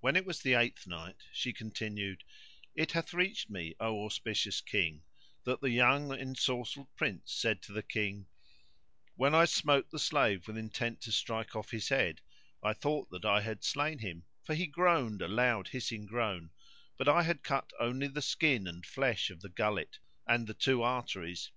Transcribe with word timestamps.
When 0.00 0.16
it 0.16 0.24
was 0.24 0.40
the 0.40 0.54
Eighth 0.54 0.86
Night, 0.86 1.24
She 1.34 1.52
continued, 1.52 2.24
It 2.74 2.92
hath 2.92 3.12
reached 3.12 3.50
me, 3.50 3.74
O 3.78 4.06
auspicious 4.06 4.62
King, 4.62 5.02
that 5.44 5.60
the 5.60 5.68
young 5.68 6.08
ensorcelled 6.18 6.88
Prince 6.96 7.30
said 7.34 7.60
to 7.64 7.72
the 7.72 7.82
King, 7.82 8.26
"When 9.16 9.34
I 9.34 9.44
smote 9.44 9.90
the 9.90 9.98
slave 9.98 10.46
with 10.46 10.56
intent 10.56 11.02
to 11.02 11.12
strike 11.12 11.54
off 11.54 11.72
his 11.72 11.90
head, 11.90 12.22
I 12.62 12.72
thought 12.72 13.10
that 13.10 13.26
I 13.26 13.42
had 13.42 13.62
slain 13.64 13.98
him; 13.98 14.24
for 14.44 14.54
he 14.54 14.66
groaned 14.66 15.20
a 15.20 15.28
loud 15.28 15.68
hissing 15.68 16.06
groan, 16.06 16.48
but 16.96 17.06
I 17.06 17.24
had 17.24 17.42
cut 17.42 17.70
only 17.78 18.08
the 18.08 18.22
skin 18.22 18.66
and 18.66 18.86
flesh 18.86 19.28
of 19.28 19.42
the 19.42 19.50
gullet 19.50 19.98
and 20.26 20.46
the 20.46 20.54
two 20.54 20.82
arteries! 20.82 21.50